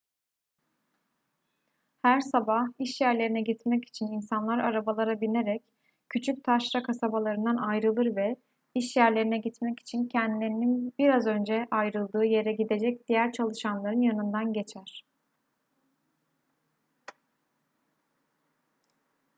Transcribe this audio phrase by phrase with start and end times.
[2.03, 5.63] her sabah iş yerlerine gitmek için insanlar arabalara binerek
[6.09, 8.35] küçük taşra kasabalarından ayrılır ve
[8.75, 15.05] iş yerlerine gitmek için kendilerinin biraz önce ayrıldığı yere gidecek diğer çalışanların yanından geçer